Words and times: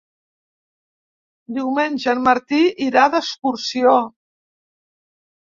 Diumenge 1.57 2.15
en 2.15 2.23
Martí 2.29 2.63
irà 2.87 3.05
d'excursió. 3.17 3.95